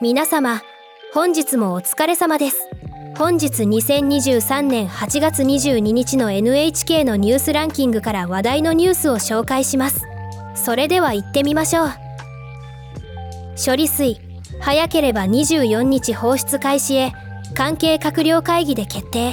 [0.00, 0.62] 皆様
[1.12, 2.68] 本日もお疲れ様です。
[3.16, 10.04] 本日2023年8月22日の NHK のニュースランキングから話題のニュースを紹介します。
[10.54, 11.88] それでは行ってみましょう。
[13.64, 14.20] 処理水
[14.60, 17.12] 早ければ24日放出開始へ
[17.54, 19.32] 関係閣僚会議で決定。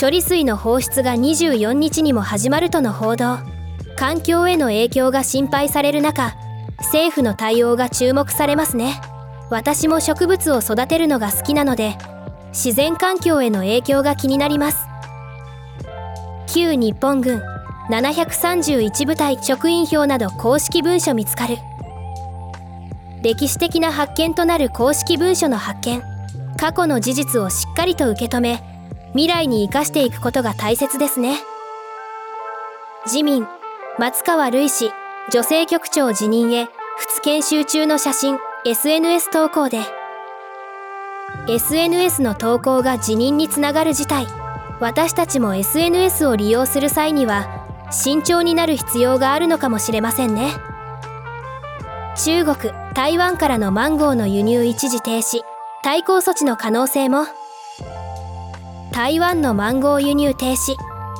[0.00, 3.38] 処理水の放出が24日にも始まるとの報道。
[3.96, 6.34] 環境への影響が心配される中
[6.82, 9.00] 政府の対応が注目されますね。
[9.50, 11.96] 私も植物を育てるのが好きなので
[12.48, 14.86] 自然環境への影響が気になります。
[16.46, 17.42] 旧日本軍
[17.90, 21.56] 731部隊職員票など公式文書見つかる。
[23.22, 26.02] 歴史的な発見となる公式文書の発見
[26.56, 28.62] 過去の事実をしっかりと受け止め
[29.12, 31.36] 未来に生かしていくことが大切ですね。
[33.06, 33.46] 自民
[33.98, 34.90] 松川るい氏
[35.30, 39.80] 女性局長辞任へ仏研修中の写真 SNS 投稿で。
[41.48, 44.26] SNS の投稿が辞任につながる事態。
[44.80, 50.52] 私たちも SNS を利用する際には慎重になる必要があるのかもしれませんね。
[52.16, 55.40] 中国台湾からのマンゴーの輸入一時停止。
[55.82, 57.24] 対抗措置の可能性も。
[58.92, 60.76] 台湾のマンゴー輸入停止。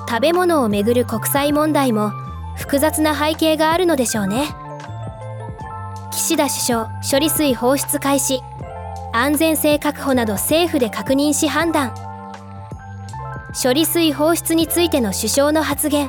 [0.08, 2.12] 食べ物をめぐる国際問題も
[2.56, 4.61] 複雑な背景があるのでしょうね。
[6.12, 8.42] 岸田首相処理水放出開始。
[9.14, 11.94] 安全性確保など政府で確認し判断。
[13.60, 16.08] 処理水放出についての首相の発言。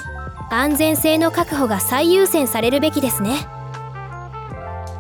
[0.50, 3.48] 安全性の確保が最優先されるべきですね。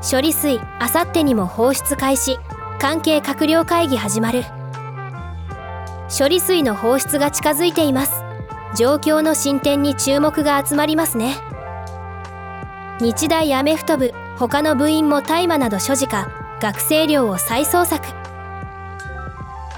[0.09, 2.37] 処理水あさってにも放出開始。
[2.79, 4.43] 関係閣僚会議始まる。
[6.17, 8.23] 処理水の放出が近づいています。
[8.77, 11.35] 状況の進展に注目が集まりますね。
[13.01, 14.13] 日大アメフト部
[14.47, 16.29] 他の部員も大麻など所持か
[16.61, 18.05] 学生寮を再捜索。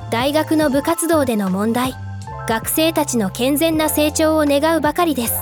[0.10, 1.94] 大学の部活動での問題。
[2.48, 5.34] 学生たちの健全な成長を願うばかりです。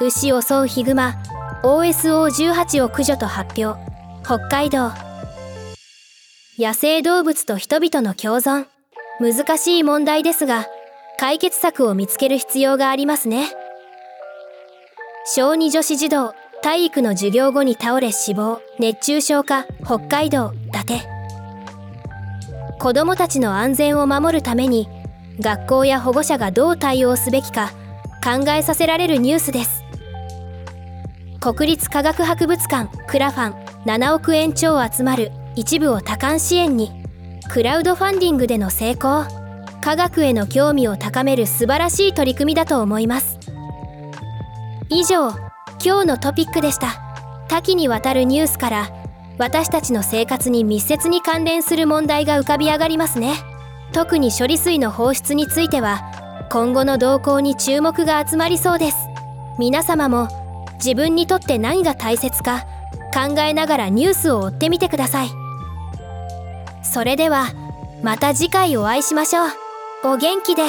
[0.00, 1.16] 牛を襲うヒグマ
[1.62, 3.78] OSO18 を駆除と発表。
[4.24, 4.92] 北海道。
[6.58, 8.66] 野生動物と人々の共存。
[9.20, 10.66] 難しい問題ですが
[11.18, 13.50] 解決策を見つける必要がありますね。
[15.26, 16.32] 小児女子児童
[16.62, 21.00] 体育の授業後に倒れ死亡熱中症か北海道伊達
[22.78, 24.88] 子どもたちの安全を守るために
[25.40, 27.70] 学校や保護者がどう対応すべきか
[28.24, 29.84] 考えさせられるニュースです。
[31.40, 33.52] 国立科学博物館クラファン
[33.84, 36.90] 7億円超集まる一部を多感支援に
[37.48, 39.24] クラウドファンディングでの成功
[39.80, 43.38] 科学への興味を高める素晴らしい取り組みだと思います。
[44.90, 45.47] 以上
[45.84, 47.00] 今日のトピックでした。
[47.48, 48.90] 多岐にわたるニュースから
[49.38, 53.34] 私たちの生活に密接に関連する問題が浮かび上がりますね。
[53.92, 58.96] 特に処理水の放出については今後の動向に注目が集まりそうです。
[59.58, 60.28] 皆様も
[60.74, 62.66] 自分にとって何が大切か
[63.14, 65.28] 考えながらニュースを追ってみてください。
[66.82, 67.46] それでは
[68.02, 69.48] また次回お会いしましょう。
[70.04, 70.62] お元気で。